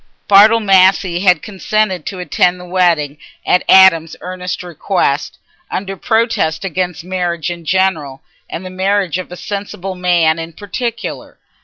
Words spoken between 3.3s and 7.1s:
at Adam's earnest request, under protest against